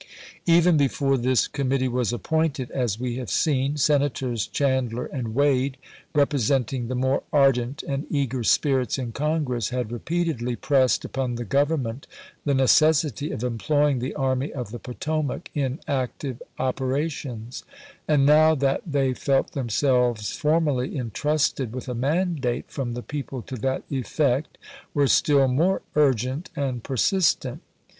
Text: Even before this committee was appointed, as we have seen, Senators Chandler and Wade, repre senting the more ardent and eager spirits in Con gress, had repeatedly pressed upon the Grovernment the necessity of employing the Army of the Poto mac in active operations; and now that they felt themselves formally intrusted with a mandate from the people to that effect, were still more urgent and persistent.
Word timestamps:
Even 0.47 0.77
before 0.77 1.15
this 1.15 1.47
committee 1.47 1.87
was 1.87 2.11
appointed, 2.11 2.71
as 2.71 2.99
we 2.99 3.17
have 3.17 3.29
seen, 3.29 3.77
Senators 3.77 4.47
Chandler 4.47 5.05
and 5.05 5.35
Wade, 5.35 5.77
repre 6.15 6.39
senting 6.39 6.87
the 6.87 6.95
more 6.95 7.21
ardent 7.31 7.83
and 7.83 8.07
eager 8.09 8.43
spirits 8.43 8.97
in 8.97 9.11
Con 9.11 9.43
gress, 9.43 9.69
had 9.69 9.91
repeatedly 9.91 10.55
pressed 10.55 11.05
upon 11.05 11.35
the 11.35 11.45
Grovernment 11.45 12.05
the 12.45 12.55
necessity 12.55 13.29
of 13.29 13.43
employing 13.43 13.99
the 13.99 14.15
Army 14.15 14.51
of 14.51 14.71
the 14.71 14.79
Poto 14.79 15.21
mac 15.21 15.51
in 15.53 15.77
active 15.87 16.41
operations; 16.57 17.63
and 18.07 18.25
now 18.25 18.55
that 18.55 18.81
they 18.87 19.13
felt 19.13 19.51
themselves 19.51 20.31
formally 20.35 20.95
intrusted 20.97 21.73
with 21.75 21.87
a 21.87 21.93
mandate 21.93 22.71
from 22.71 22.95
the 22.95 23.03
people 23.03 23.43
to 23.43 23.55
that 23.55 23.83
effect, 23.91 24.57
were 24.95 25.05
still 25.05 25.47
more 25.47 25.83
urgent 25.95 26.49
and 26.55 26.81
persistent. 26.83 27.61